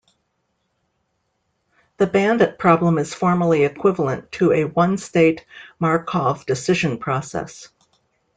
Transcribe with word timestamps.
The 1.97 2.07
bandit 2.07 2.57
problem 2.57 2.97
is 2.97 3.13
formally 3.13 3.65
equivalent 3.65 4.31
to 4.31 4.51
a 4.51 4.63
one-state 4.63 5.45
Markov 5.79 6.43
decision 6.47 6.97
process. 6.97 7.69